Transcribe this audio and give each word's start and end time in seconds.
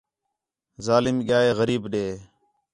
ظالم 0.85 1.17
ڳیا 1.27 1.39
ہِے 1.45 1.51
غریب 1.59 1.81
ݙے 1.91 2.05